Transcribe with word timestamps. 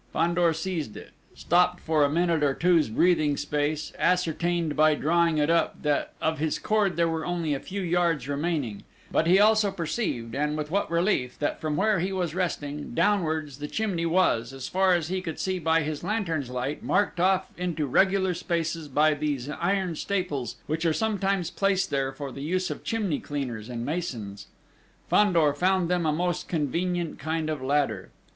Fandor 0.11 0.51
seized 0.51 0.97
it, 0.97 1.11
stopped 1.35 1.79
for 1.79 2.03
a 2.03 2.09
minute 2.09 2.41
or 2.43 2.55
two's 2.55 2.89
breathing 2.89 3.37
space, 3.37 3.93
ascertained, 3.99 4.75
by 4.75 4.95
drawing 4.95 5.37
it 5.37 5.51
up, 5.51 5.79
that 5.83 6.13
of 6.19 6.39
his 6.39 6.57
cord 6.57 6.95
there 6.95 7.07
were 7.07 7.23
only 7.23 7.53
a 7.53 7.59
few 7.59 7.81
yards 7.83 8.27
remaining; 8.27 8.83
but 9.11 9.27
he 9.27 9.39
also 9.39 9.69
perceived, 9.69 10.33
and 10.33 10.57
with 10.57 10.71
what 10.71 10.89
relief, 10.89 11.37
that 11.37 11.61
from 11.61 11.75
where 11.75 11.99
he 11.99 12.11
was 12.11 12.33
resting, 12.33 12.95
downwards 12.95 13.59
the 13.59 13.67
chimney 13.67 14.07
was, 14.07 14.53
as 14.53 14.67
far 14.67 14.95
as 14.95 15.09
he 15.09 15.21
could 15.21 15.39
see 15.39 15.59
by 15.59 15.83
his 15.83 16.03
lantern's 16.03 16.49
light, 16.49 16.81
marked 16.81 17.19
off 17.19 17.51
into 17.55 17.85
regular 17.85 18.33
spaces 18.33 18.87
by 18.87 19.13
these 19.13 19.49
iron 19.49 19.95
staples 19.95 20.55
which 20.65 20.83
are 20.83 20.93
sometimes 20.93 21.51
placed 21.51 21.91
there 21.91 22.11
for 22.11 22.31
the 22.31 22.41
use 22.41 22.71
of 22.71 22.83
chimney 22.83 23.19
cleaners 23.19 23.69
and 23.69 23.85
masons. 23.85 24.47
Fandor 25.11 25.53
found 25.53 25.91
them 25.91 26.07
a 26.07 26.11
most 26.11 26.47
convenient 26.47 27.19
kind 27.19 27.51
of 27.51 27.61
ladder. 27.61 28.09